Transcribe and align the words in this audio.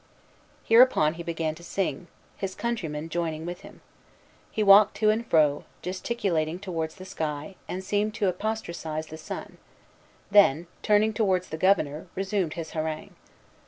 Hereupon 0.63 1.13
he 1.13 1.21
began 1.21 1.53
to 1.53 1.63
sing, 1.63 2.07
his 2.35 2.55
countrymen 2.55 3.07
joining 3.07 3.45
with 3.45 3.61
him. 3.61 3.81
He 4.49 4.63
walked 4.63 4.95
to 4.97 5.11
and 5.11 5.23
fro, 5.23 5.63
gesticulated 5.83 6.63
towards 6.63 6.95
the 6.95 7.05
sky, 7.05 7.53
and 7.67 7.83
seemed 7.83 8.15
to 8.15 8.27
apostrophize 8.27 9.05
the 9.05 9.17
sun; 9.19 9.59
then, 10.31 10.65
turning 10.81 11.13
towards 11.13 11.49
the 11.49 11.55
Governor, 11.57 12.07
resumed 12.15 12.53
his 12.53 12.71
harangue. 12.71 13.13